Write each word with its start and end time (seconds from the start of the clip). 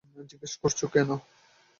জিজ্ঞেস 0.29 0.53
করছো 0.61 0.85
কেন? 0.87 1.09